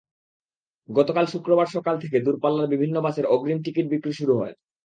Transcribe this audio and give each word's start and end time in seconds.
গতকাল 0.89 1.25
শুক্রবার 1.25 1.67
সকাল 1.67 1.95
থেকে 2.03 2.17
দূরপাল্লার 2.19 2.71
বিভিন্ন 2.73 2.95
বাসের 3.05 3.25
অগ্রিম 3.25 3.59
টিকিট 3.63 3.85
বিক্রি 3.89 4.13
শুরু 4.19 4.33
হয়। 4.37 4.53